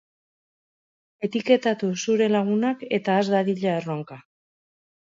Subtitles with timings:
[1.27, 4.23] Etiketatu zure lagunak eta has dadila erronka!